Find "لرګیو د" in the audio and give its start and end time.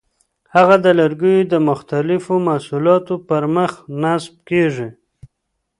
0.99-1.55